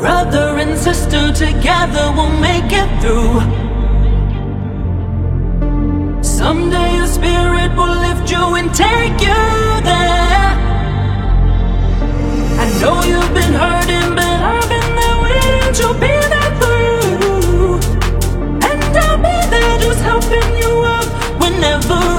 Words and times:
Brother 0.00 0.58
and 0.58 0.76
sister 0.76 1.32
together 1.32 2.12
we'll 2.16 2.36
make 2.40 2.72
it 2.72 3.00
through. 3.00 3.40
Someday 6.22 6.96
your 6.96 7.06
spirit 7.06 7.74
will 7.76 7.96
lift 8.06 8.30
you 8.30 8.56
and 8.56 8.74
take 8.74 9.20
you 9.20 9.44
there. 9.88 10.50
I 12.62 12.66
know 12.80 13.02
you've 13.04 13.34
been 13.34 13.54
hurting, 13.54 14.14
but 14.16 14.38
I've 14.52 14.68
been 14.68 14.94
there 15.00 15.18
waiting 15.22 15.72
to 15.80 15.86
be 16.02 16.14
there 16.32 16.52
through. 16.60 17.78
And 18.68 18.96
I'll 18.98 19.16
be 19.18 19.36
there 19.54 19.78
just 19.78 20.00
helping 20.02 20.56
you 20.56 20.72
up 20.98 21.08
whenever 21.40 22.13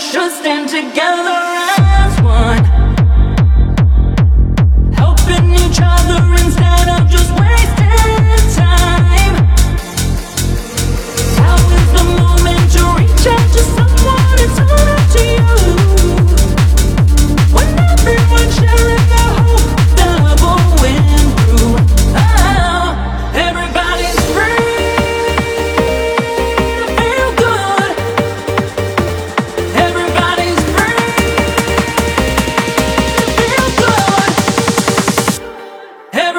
should 0.00 0.32
stand 0.32 0.66
together 0.66 1.36
as 1.76 2.22
one. 2.22 2.79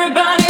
Everybody. 0.03 0.40